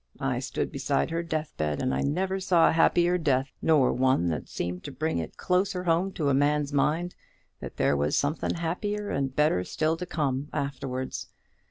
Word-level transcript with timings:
I 0.19 0.39
stood 0.39 0.71
beside 0.71 1.11
her 1.11 1.21
deathbed, 1.21 1.79
and 1.79 1.93
I 1.93 2.01
never 2.01 2.39
saw 2.39 2.67
a 2.67 2.71
happier 2.71 3.19
death, 3.19 3.51
nor 3.61 3.93
one 3.93 4.29
that 4.29 4.49
seemed 4.49 4.83
to 4.85 4.91
bring 4.91 5.19
it 5.19 5.37
closer 5.37 5.83
home 5.83 6.11
to 6.13 6.29
a 6.29 6.33
man's 6.33 6.73
mind 6.73 7.13
that 7.59 7.77
there 7.77 7.95
was 7.95 8.17
something 8.17 8.55
happier 8.55 9.11
and 9.11 9.35
better 9.35 9.63
still 9.63 9.95
to 9.97 10.07
come 10.07 10.49
afterwards. 10.53 11.27